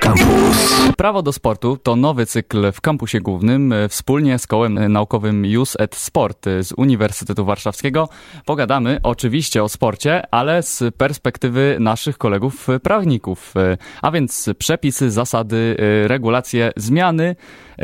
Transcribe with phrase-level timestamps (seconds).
[0.00, 0.82] Campus.
[0.96, 3.72] Prawo do sportu to nowy cykl w kampusie głównym.
[3.72, 8.08] E, Wspólnie z kołem naukowym Jus et Sport z Uniwersytetu Warszawskiego
[8.44, 13.54] pogadamy oczywiście o sporcie, ale z perspektywy naszych kolegów prawników.
[13.56, 17.36] E, A więc przepisy, zasady, e, regulacje, zmiany,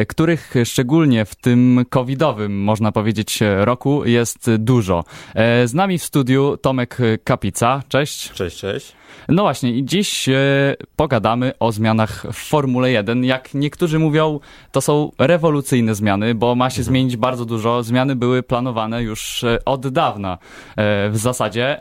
[0.09, 5.05] których szczególnie w tym covidowym, można powiedzieć, roku jest dużo.
[5.65, 7.83] Z nami w studiu Tomek Kapica.
[7.89, 8.31] Cześć.
[8.33, 9.00] Cześć, cześć.
[9.29, 10.33] No właśnie, i dziś e,
[10.97, 13.25] pogadamy o zmianach w Formule 1.
[13.25, 14.41] Jak niektórzy mówią,
[14.73, 17.83] to są rewolucyjne zmiany, bo ma się zmienić bardzo dużo.
[17.83, 20.39] Zmiany były planowane już e, od dawna
[20.77, 21.81] e, w zasadzie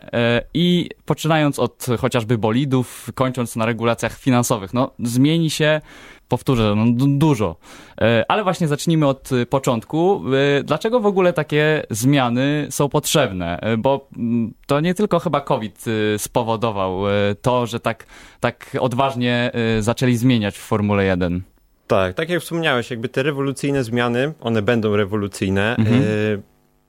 [0.53, 4.73] i poczynając od chociażby bolidów, kończąc na regulacjach finansowych.
[4.73, 5.81] No, zmieni się
[6.29, 7.55] powtórzę, no, du- dużo.
[8.01, 10.21] E, Ale właśnie zacznijmy od e, początku.
[10.59, 13.59] E, Dlaczego w ogóle takie zmiany są potrzebne?
[13.61, 17.01] E, Bo mm, to nie tylko chyba COVID e, spowodował
[17.41, 18.05] to, że tak,
[18.39, 21.41] tak odważnie zaczęli zmieniać w Formule 1.
[21.87, 26.03] Tak, tak jak wspomniałeś, jakby te rewolucyjne zmiany, one będą rewolucyjne, Mhm.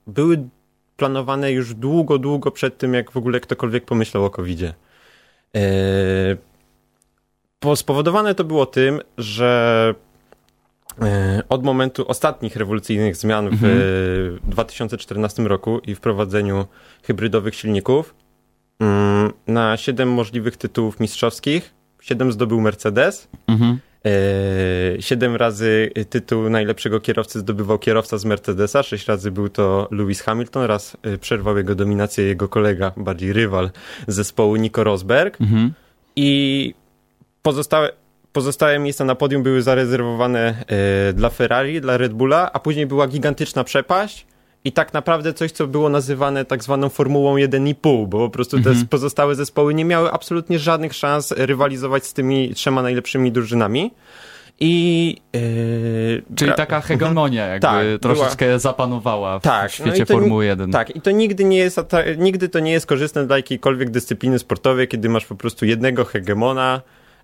[0.07, 0.49] były
[0.97, 4.75] planowane już długo, długo przed tym, jak w ogóle ktokolwiek pomyślał o COVID-zie.
[7.61, 9.95] E, po- spowodowane to było tym, że
[11.03, 13.79] e, od momentu ostatnich rewolucyjnych zmian w Mhm.
[13.79, 16.67] e, 2014 roku i wprowadzeniu
[17.03, 18.15] hybrydowych silników
[18.81, 23.79] mm, na 7 możliwych tytułów mistrzowskich 7 zdobył Mercedes, Mhm.
[24.07, 30.21] E, Siedem razy tytuł najlepszego kierowcy zdobywał kierowca z Mercedesa, sześć razy był to Lewis
[30.23, 33.71] Hamilton, raz e, przerwał jego dominację jego kolega, bardziej rywal
[34.09, 35.73] zespołu Nico Rosberg Mhm.
[36.17, 36.75] i
[37.43, 37.93] pozostałe,
[38.33, 40.65] pozostałe miejsca na podium były zarezerwowane
[41.09, 44.27] e, dla Ferrari, dla Red Bulla, a później była gigantyczna przepaść
[44.65, 48.71] i tak naprawdę coś, co było nazywane tak zwaną Formułą 1,5, bo po prostu te
[48.91, 53.91] pozostałe zespoły nie miały absolutnie żadnych szans rywalizować z tymi trzema najlepszymi drużynami.
[54.63, 55.17] I.
[56.31, 60.47] e, Czyli taka hegemonia jakby Tak, była- troszeczkę zapanowała w Tak, no świecie to- Formuły
[60.47, 60.71] 1.
[60.73, 61.81] Tak, i to nigdy nie jest,
[62.19, 66.81] nigdy to nie jest korzystne dla jakiejkolwiek dyscypliny sportowej, kiedy masz po prostu jednego hegemona,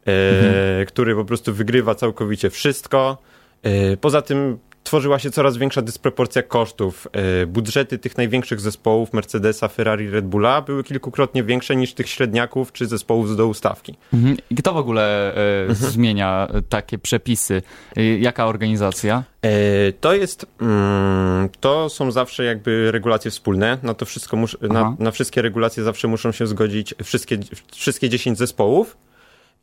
[0.07, 3.19] e, który po prostu wygrywa całkowicie wszystko.
[3.63, 7.09] E, poza tym tworzyła się coraz większa dysproporcja kosztów.
[7.13, 12.73] E, budżety tych największych zespołów Mercedesa, Ferrari, Red Bulla były kilkukrotnie większe niż tych średniaków
[12.73, 13.95] czy zespołów z dołu stawki.
[14.15, 14.37] Mhm.
[14.51, 15.91] I kto w ogóle e, Mhm.
[15.93, 17.63] zmienia takie przepisy?
[18.21, 19.25] Jaka organizacja?
[19.43, 23.79] E, To jest, mm, to są zawsze jakby regulacje wspólne.
[23.83, 27.39] Na to wszystko, mus, na, na wszystkie regulacje zawsze muszą się zgodzić wszystkie,
[27.75, 28.97] wszystkie 10 zespołów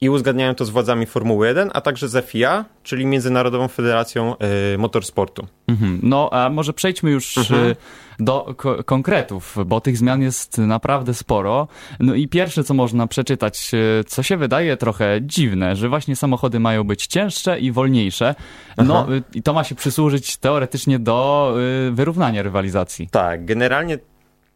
[0.02, 4.78] i uzgadniają to z władzami Formuły 1, a także z FIA, czyli Międzynarodową Federacją e,
[4.78, 5.48] Motorsportu.
[5.68, 6.00] Mhm.
[6.04, 7.72] No, a może przejdźmy już Mhm.
[7.72, 7.76] e,
[8.20, 11.68] do ko- konkretów, bo tych zmian jest naprawdę sporo.
[12.00, 16.60] No i pierwsze, co można przeczytać, e, co się wydaje trochę dziwne, że właśnie samochody
[16.60, 18.36] mają być cięższe i wolniejsze.
[18.78, 19.14] No Aha.
[19.14, 21.54] e, i to ma się przysłużyć teoretycznie do
[21.88, 23.08] e, wyrównania rywalizacji.
[23.12, 23.98] Tak, generalnie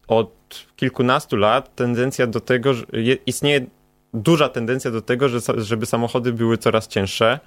[0.07, 0.31] od
[0.75, 3.65] kilkunastu lat tendencja do tego, że je, istnieje
[4.17, 7.39] duża tendencja do tego, że, żeby samochody były coraz cięższe.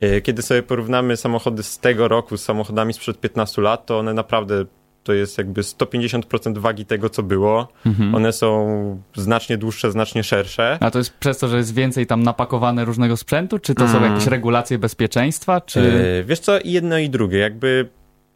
[0.00, 4.14] E, Kiedy sobie porównamy samochody z tego roku z samochodami sprzed 15 lat, to one
[4.14, 4.64] naprawdę
[5.04, 7.68] to jest jakby 150% wagi tego, co było.
[7.86, 8.14] Mhm.
[8.14, 10.78] One są znacznie dłuższe, znacznie szersze.
[10.80, 13.58] A to jest przez to, że jest więcej tam napakowane różnego sprzętu?
[13.58, 14.12] Czy to są Mm.
[14.12, 15.60] jakieś regulacje bezpieczeństwa?
[15.60, 15.80] Czy...
[16.20, 17.38] E, Wiesz co, jedno i drugie.
[17.38, 17.88] Jakby,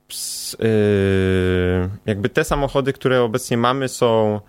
[0.08, 4.41] ps- e, jakby te samochody, które obecnie mamy, są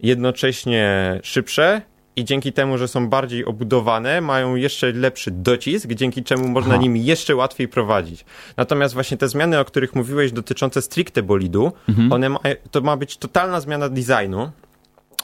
[0.00, 1.82] jednocześnie szybsze
[2.16, 6.82] i dzięki temu, że są bardziej obudowane, mają jeszcze lepszy docisk, dzięki czemu można Aha.
[6.82, 8.24] nimi jeszcze łatwiej prowadzić.
[8.56, 12.12] Natomiast właśnie te zmiany, o których mówiłeś, dotyczące stricte bolidu, Mhm.
[12.12, 12.38] one ma,
[12.70, 14.50] to ma być totalna zmiana designu,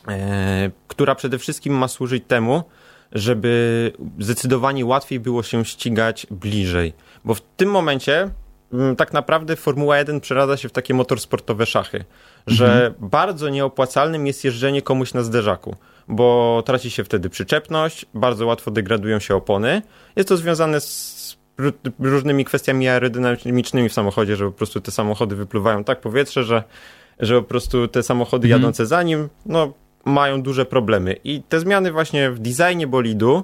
[0.09, 2.63] e, która przede wszystkim ma służyć temu,
[3.13, 6.93] żeby zdecydowanie łatwiej było się ścigać bliżej.
[7.25, 8.31] Bo w tym momencie
[8.73, 12.05] mm, tak naprawdę Formuła 1 przeradza się w takie motorsportowe szachy,
[12.47, 15.77] że bardzo nieopłacalnym jest jeżdżenie komuś na zderzaku,
[16.09, 19.83] bo traci się wtedy przyczepność, bardzo łatwo degradują się opony.
[20.17, 25.37] Jest to związane z ró- różnymi kwestiami aerodynamicznymi w samochodzie, że po prostu te samochody
[25.37, 26.63] wypływają tak powietrze, że,
[27.21, 28.61] że po prostu te samochody Mhm.
[28.63, 29.73] jadące za nim, no
[30.05, 31.17] mają duże problemy.
[31.25, 33.43] I te zmiany właśnie w designie bolidu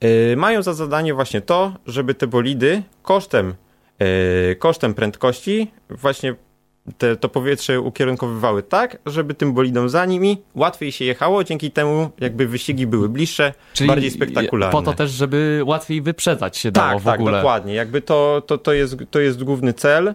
[0.00, 3.54] yy, mają za zadanie właśnie to, żeby te bolidy kosztem,
[4.00, 6.34] yy, kosztem prędkości właśnie
[6.98, 12.10] te, to powietrze ukierunkowywały tak, żeby tym bolidom za nimi łatwiej się jechało, dzięki temu
[12.20, 13.52] jakby wyścigi były bliższe,
[13.86, 14.72] bardziej spektakularne.
[14.72, 17.36] Po to też, żeby łatwiej wyprzedzać się dało Tak, w tak, ogóle.
[17.38, 17.74] dokładnie.
[17.74, 20.14] Jakby to, to, to, jest, to jest główny cel.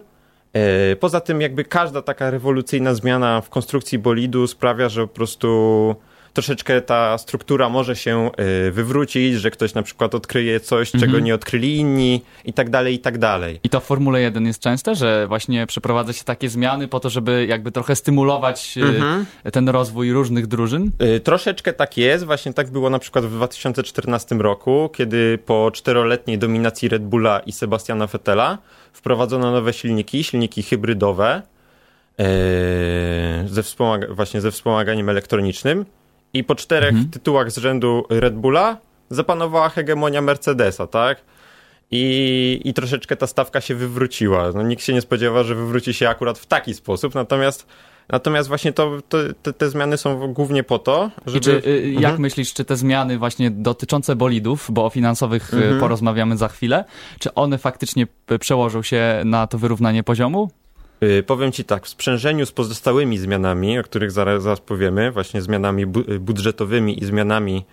[0.52, 5.96] E, Poza tym jakby każda taka rewolucyjna zmiana w konstrukcji bolidu sprawia, że po prostu
[6.42, 8.30] troszeczkę ta struktura może się
[8.66, 11.00] y, wywrócić, że ktoś na przykład odkryje coś, Mhm.
[11.10, 13.60] czego nie odkryli inni i tak dalej, i tak dalej.
[13.64, 17.10] I to w Formule 1 jest częste, że właśnie przeprowadza się takie zmiany po to,
[17.10, 18.78] żeby jakby trochę stymulować
[19.44, 20.90] e, ten rozwój różnych drużyn?
[21.16, 26.38] Y, Troszeczkę tak jest, właśnie tak było na przykład w 2014 roku, kiedy po czteroletniej
[26.38, 28.58] dominacji Red Bulla i Sebastiana Vettela
[28.92, 31.42] wprowadzono nowe silniki, silniki hybrydowe,
[33.46, 35.84] ze wspomaga- właśnie ze wspomaganiem elektronicznym
[36.38, 38.76] i po czterech tytułach z rzędu Red Bulla
[39.10, 41.20] zapanowała hegemonia Mercedesa, tak?
[41.90, 44.52] I, I troszeczkę ta stawka się wywróciła.
[44.54, 47.66] No, nikt się nie spodziewa, że wywróci się akurat w taki sposób, natomiast
[48.12, 51.38] Natomiast właśnie to, to, te, te zmiany są głównie po to, żeby...
[51.38, 52.20] I czy, y, jak Mhm.
[52.20, 55.80] myślisz, czy te zmiany właśnie dotyczące bolidów, bo o finansowych y, Mhm.
[55.80, 56.84] porozmawiamy za chwilę,
[57.18, 60.50] czy one faktycznie p- przełożą się na to wyrównanie poziomu?
[61.02, 65.42] Y, Powiem ci tak, w sprzężeniu z pozostałymi zmianami, o których zaraz, zaraz powiemy, właśnie
[65.42, 67.64] zmianami bu- y, budżetowymi i zmianami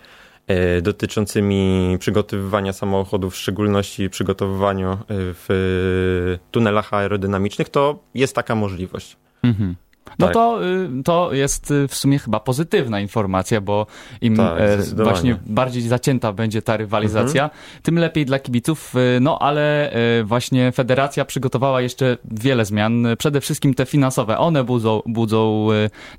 [0.47, 9.17] e, dotyczącymi przygotowywania samochodów, w szczególności przygotowywaniu w tunelach aerodynamicznych, to jest taka możliwość.
[9.43, 9.75] Mhm.
[10.19, 10.33] No Tak.
[10.33, 13.85] to, y, to jest y, w sumie chyba pozytywna informacja, bo
[14.21, 17.61] im Tak, e, właśnie bardziej zacięta będzie ta rywalizacja, Mhm.
[17.83, 18.95] tym lepiej dla kibiców.
[18.95, 19.91] y, No ale
[20.23, 24.37] właśnie federacja przygotowała jeszcze wiele zmian, przede wszystkim te finansowe.
[24.37, 25.67] One budzą, budzą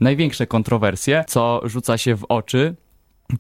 [0.01, 2.75] największe kontrowersje, co rzuca się w oczy.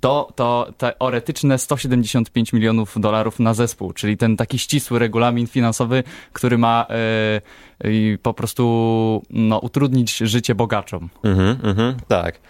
[0.00, 6.02] To, to teoretyczne 175 milionów dolarów na zespół, czyli ten taki ścisły regulamin finansowy,
[6.32, 11.08] który ma e, i po prostu no, utrudnić życie bogaczom.
[11.24, 12.40] Mhm, mhm, tak.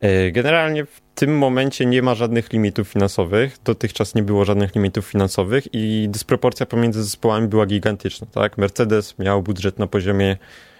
[0.00, 3.58] E, Generalnie w tym momencie nie ma żadnych limitów finansowych.
[3.64, 8.26] Dotychczas nie było żadnych limitów finansowych i dysproporcja pomiędzy zespołami była gigantyczna.
[8.26, 8.58] Tak?
[8.58, 10.36] Mercedes miał budżet na poziomie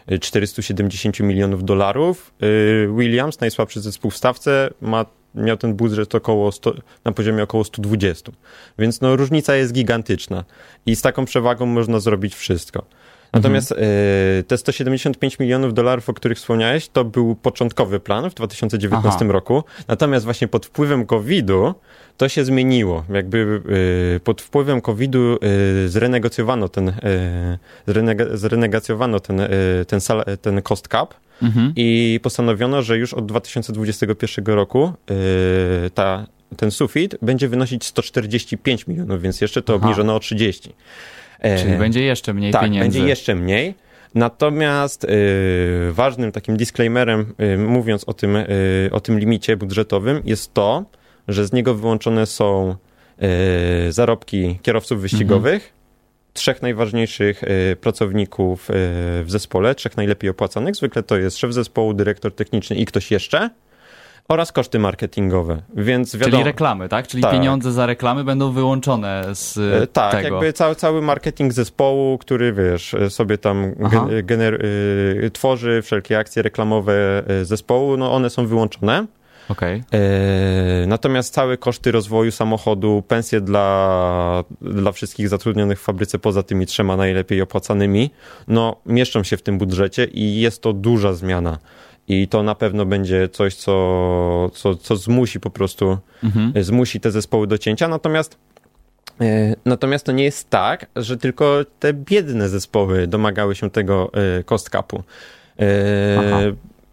[0.07, 2.35] e, 470 milionów dolarów.
[2.97, 5.05] Williams, najsłabszy zespół w stawce, ma,
[5.37, 6.75] miał ten budżet około 100,
[7.05, 8.33] na poziomie około 120.
[8.79, 10.45] Więc no, różnica jest gigantyczna
[10.87, 12.85] i z taką przewagą można zrobić wszystko.
[13.33, 13.77] Natomiast e,
[14.47, 19.33] te 175 milionów dolarów, o których wspomniałeś, to był początkowy plan w 2019 Aha.
[19.33, 19.65] roku.
[19.89, 21.75] Natomiast właśnie pod wpływem COVID-u
[22.17, 23.05] to się zmieniło.
[23.13, 23.63] Jakby
[24.17, 29.49] e, pod wpływem COVID-u e, zrenegocjowano ten, e, zrenega, zrenegocjowano ten, e,
[29.87, 31.73] ten, sal, ten cost cap Mhm.
[31.77, 36.27] i postanowiono, że już od 2021 roku e, ta,
[36.57, 39.85] ten sufit będzie wynosić 145 milionów, więc jeszcze to Aha.
[39.85, 40.73] obniżono o 30.
[41.41, 42.99] E, Czyli będzie jeszcze mniej tak, pieniędzy.
[42.99, 43.75] będzie jeszcze mniej.
[44.15, 45.09] Natomiast y,
[45.93, 48.37] ważnym takim disclaimerem, y, mówiąc o tym,
[48.93, 50.85] o tym limicie budżetowym, jest to,
[51.29, 52.77] że z niego wyłączone są
[53.89, 55.73] zarobki kierowców wyścigowych,
[56.33, 57.43] trzech najważniejszych
[57.81, 58.69] pracowników
[59.23, 60.77] w zespole, trzech najlepiej opłacanych.
[60.77, 63.51] Zwykle to jest szef zespołu, dyrektor techniczny i ktoś jeszcze.
[64.29, 66.31] Oraz koszty marketingowe, więc wiadomo...
[66.31, 67.07] Czyli reklamy, tak?
[67.09, 67.33] Czyli Tak.
[67.33, 70.35] pieniądze za reklamy będą wyłączone z E, Tak, tego.
[70.35, 73.75] jakby cały, cały marketing zespołu, który wiesz, e, sobie tam
[74.23, 79.07] gener, y, tworzy wszelkie akcje reklamowe e, zespołu, no one są wyłączone.
[79.93, 86.67] E, natomiast całe koszty rozwoju samochodu, pensje dla, dla wszystkich zatrudnionych w fabryce poza tymi
[86.67, 88.11] trzema najlepiej opłacanymi,
[88.49, 91.59] no mieszczą się w tym budżecie i jest to duża zmiana.
[92.09, 96.65] I to na pewno będzie coś, co, co, co zmusi po prostu Mhm.
[96.65, 98.37] zmusi te zespoły do cięcia, natomiast
[99.21, 104.45] e, Natomiast to nie jest tak, że tylko te biedne zespoły domagały się tego e,
[104.45, 105.03] cost capu.
[105.61, 106.41] E, Aha.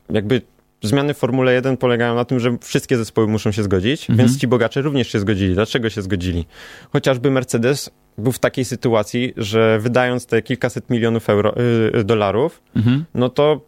[0.09, 0.41] Jakby
[0.81, 4.27] zmiany w Formule 1 polegają na tym, że wszystkie zespoły muszą się zgodzić, Mhm.
[4.27, 5.53] więc ci bogacze również się zgodzili.
[5.53, 6.45] Dlaczego się zgodzili?
[6.93, 11.53] Chociażby Mercedes był w takiej sytuacji, że wydając te kilkaset milionów euro,
[11.99, 13.05] y, dolarów, Mhm.
[13.13, 13.61] no to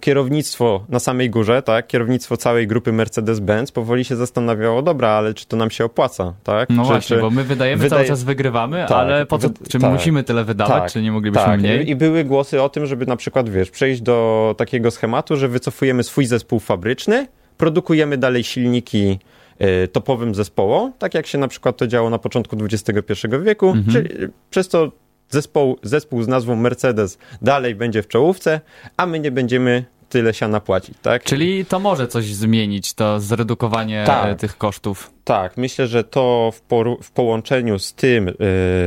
[0.00, 5.46] kierownictwo na samej górze, tak, kierownictwo całej grupy Mercedes-Benz powoli się zastanawiało, dobra, ale czy
[5.46, 6.68] to nam się opłaca, tak?
[6.70, 7.22] No czy, właśnie, czy...
[7.22, 9.92] bo my wydajemy wydaje- cały czas wygrywamy, Tak, ale po co, wy- czy tak.
[9.92, 11.60] musimy tyle wydawać, Tak, czy nie moglibyśmy tak.
[11.60, 11.90] mniej?
[11.90, 16.02] I były głosy o tym, żeby na przykład, wiesz, przejść do takiego schematu, że wycofujemy
[16.02, 17.26] swój zespół fabryczny,
[17.56, 19.18] produkujemy dalej silniki
[19.58, 23.92] e, topowym zespołom, tak jak się na przykład to działo na początku XXI wieku, Mhm.
[23.92, 24.08] czyli
[24.50, 24.92] przez to
[25.30, 28.60] zespół, zespół z nazwą Mercedes dalej będzie w czołówce,
[28.96, 31.24] a my nie będziemy tyle siana płacić, tak?
[31.24, 34.26] Czyli to może coś zmienić, to zredukowanie Tak.
[34.28, 35.10] e, tych kosztów.
[35.24, 36.62] Tak, myślę, że to w,
[37.02, 38.34] w połączeniu z tym, y,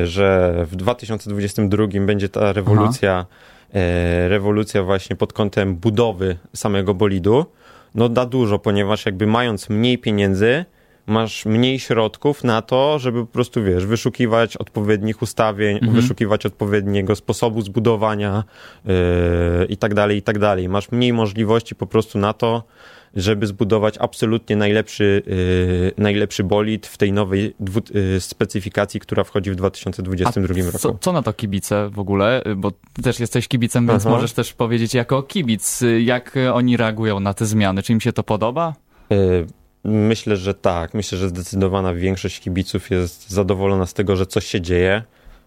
[0.08, 3.26] że w 2022 będzie ta rewolucja,
[3.70, 7.46] y, rewolucja właśnie pod kątem budowy samego bolidu,
[7.96, 10.66] no da dużo, ponieważ jakby mając mniej pieniędzy,
[11.08, 15.94] masz mniej środków na to, żeby po prostu, wiesz, wyszukiwać odpowiednich ustawień, Mhm.
[15.94, 18.44] wyszukiwać odpowiedniego sposobu zbudowania
[18.86, 18.94] yy,
[19.70, 20.70] i tak dalej, i tak dalej.
[20.70, 22.64] Masz mniej możliwości po prostu na to,
[23.16, 29.52] żeby zbudować absolutnie najlepszy, yy, najlepszy bolid w tej nowej dwu, yy, specyfikacji, która wchodzi
[29.52, 30.78] w 2022 roku.
[30.78, 32.42] Co, co na to kibice w ogóle?
[32.56, 34.16] Bo ty też jesteś kibicem, więc Aha.
[34.16, 37.84] możesz też powiedzieć jako kibic, jak oni reagują na te zmiany.
[37.84, 38.74] Czy im się to podoba?
[39.10, 39.48] Yy,
[39.86, 40.94] Myślę, że tak.
[40.94, 45.04] Myślę, że zdecydowana większość kibiców jest zadowolona z tego, że coś się dzieje,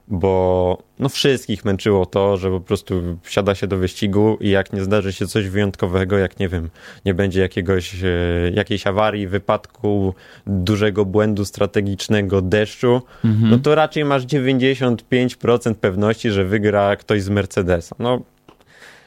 [0.09, 4.83] bo no wszystkich męczyło to, że po prostu wsiada się do wyścigu i jak nie
[4.83, 6.71] zdarzy się coś wyjątkowego, jak nie wiem,
[7.05, 8.07] nie będzie jakiegoś, e,
[8.55, 10.15] jakiejś awarii, wypadku,
[10.47, 13.03] dużego błędu strategicznego, deszczu,
[13.51, 17.97] no to raczej masz 95% pewności, że wygra ktoś z Mercedesa.
[17.99, 18.23] No,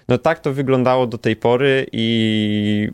[0.07, 2.89] no tak to wyglądało do tej pory i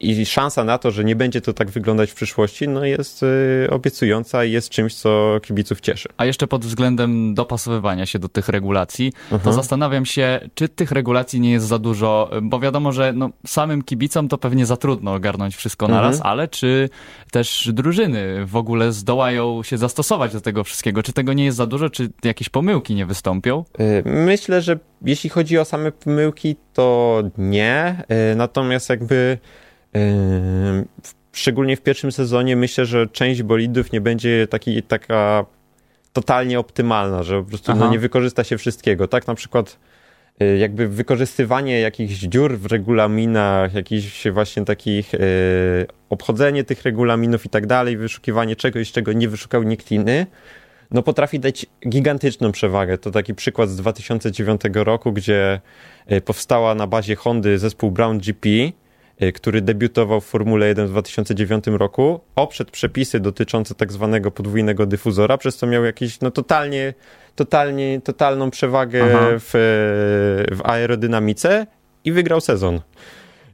[0.00, 3.68] i szansa na to, że nie będzie to tak wyglądać w przyszłości, no jest y,
[3.70, 6.08] obiecująca i jest czymś, co kibiców cieszy.
[6.16, 9.12] A jeszcze pod względem dopasowywania się do tych regulacji,
[9.44, 13.82] to zastanawiam się, czy tych regulacji nie jest za dużo, bo wiadomo, że no, samym
[13.82, 16.88] kibicom to pewnie za trudno ogarnąć wszystko naraz, ale czy
[17.30, 21.02] też drużyny w ogóle zdołają się zastosować do tego wszystkiego?
[21.02, 23.64] Czy tego nie jest za dużo, czy jakieś pomyłki nie wystąpią?
[23.80, 28.04] Y, Myślę, że jeśli chodzi o same pomyłki, to nie.
[28.32, 29.38] Y, Natomiast jakby
[31.32, 35.46] szczególnie w pierwszym sezonie myślę, że część bolidów nie będzie taki, taka
[36.12, 39.08] totalnie optymalna, że po prostu no, nie wykorzysta się wszystkiego.
[39.08, 39.78] Tak na przykład
[40.42, 45.18] y, jakby wykorzystywanie jakichś dziur w regulaminach, jakichś właśnie takich y,
[46.10, 50.26] obchodzenie tych regulaminów i tak dalej, wyszukiwanie czegoś, czego nie wyszukał nikt inny,
[50.90, 52.98] no potrafi dać gigantyczną przewagę.
[52.98, 55.60] To taki przykład z 2009 roku, gdzie
[56.12, 58.48] y, powstała na bazie Hondy zespół Brown GP,
[59.34, 65.38] który debiutował w Formule 1 w 2009 roku, oprzedł przepisy dotyczące tak zwanego podwójnego dyfuzora,
[65.38, 66.94] przez co miał jakieś no totalnie,
[67.34, 69.26] totalnie, totalną przewagę Aha.
[69.38, 69.50] w,
[70.52, 71.66] w aerodynamice
[72.04, 72.80] i wygrał sezon.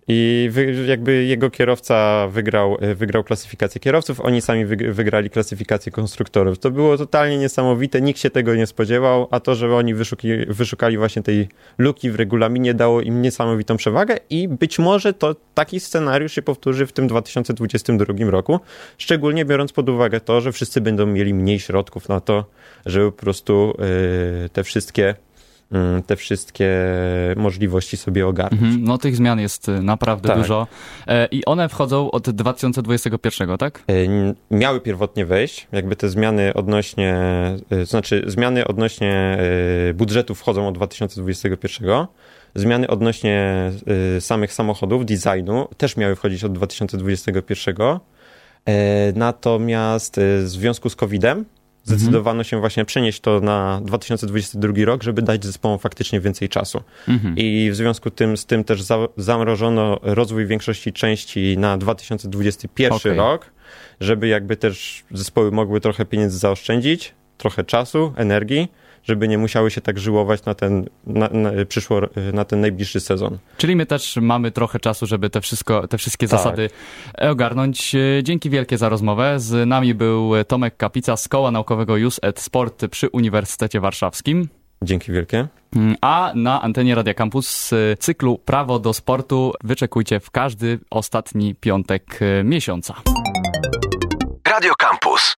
[0.08, 0.50] I
[0.86, 6.58] jakby jego kierowca wygrał, wygrał klasyfikację kierowców, oni sami wyg- wygrali klasyfikację konstruktorów.
[6.58, 10.98] To było totalnie niesamowite, nikt się tego nie spodziewał, a to, że oni wyszuki, wyszukali
[10.98, 16.32] właśnie tej luki w regulaminie dało im niesamowitą przewagę i być może to taki scenariusz
[16.32, 18.60] się powtórzy w tym 2022 roku,
[18.98, 22.44] szczególnie biorąc pod uwagę to, że wszyscy będą mieli mniej środków na to,
[22.86, 23.74] żeby po prostu
[24.42, 25.14] yy, te wszystkie
[26.06, 26.68] te wszystkie
[27.36, 28.62] możliwości sobie ogarnąć.
[28.62, 30.38] Mhm, No tych zmian jest y, naprawdę Tak.
[30.38, 30.66] dużo
[31.06, 33.82] E, i one wchodzą od 2021, tak?
[33.90, 37.14] Y, n- miały pierwotnie wejść, jakby te zmiany odnośnie,
[37.72, 39.38] y, to znaczy zmiany odnośnie
[39.90, 42.06] y, budżetu wchodzą od 2021.
[42.54, 43.70] Zmiany odnośnie
[44.16, 47.76] y, samych samochodów, designu też miały wchodzić od 2021.
[47.76, 48.72] Y,
[49.16, 51.44] Natomiast y, w związku z COVID-em
[51.96, 56.82] zdecydowano się właśnie przenieść to na 2022 rok, żeby dać zespołom faktycznie więcej czasu.
[57.08, 57.34] Mhm.
[57.36, 63.16] I w związku tym, z tym też za, zamrożono rozwój większości części na 2021 Okej.
[63.16, 63.50] rok,
[64.00, 68.68] żeby jakby też zespoły mogły trochę pieniędzy zaoszczędzić, trochę czasu, energii,
[69.04, 72.00] żeby nie musiały się tak żyłować na ten, na, na, przyszło,
[72.32, 73.38] na ten najbliższy sezon.
[73.56, 76.38] Czyli my też mamy trochę czasu, żeby te, wszystko, te wszystkie Tak.
[76.38, 76.70] zasady
[77.18, 77.96] ogarnąć.
[78.22, 79.40] Dzięki wielkie za rozmowę.
[79.40, 84.48] Z nami był Tomek Kapica z Koła Naukowego Use et Sport przy Uniwersytecie Warszawskim.
[84.82, 85.46] Dzięki wielkie.
[85.76, 91.54] Mm, A na antenie Radia Campus z cyklu Prawo do Sportu wyczekujcie w każdy ostatni
[91.54, 92.94] piątek e, miesiąca.
[94.48, 95.22] Radio Campus.